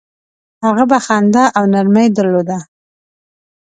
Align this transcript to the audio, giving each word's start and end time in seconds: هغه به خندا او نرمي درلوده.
هغه 0.65 0.83
به 0.91 0.97
خندا 1.05 1.45
او 1.57 1.63
نرمي 1.73 2.05
درلوده. 2.15 2.59